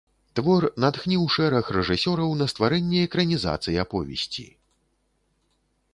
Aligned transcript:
Твор 0.37 0.63
натхніў 0.83 1.25
шэраг 1.35 1.69
рэжысёраў 1.77 2.33
на 2.41 2.49
стварэнне 2.53 3.05
экранізацый 3.11 3.75
аповесці. 3.87 4.51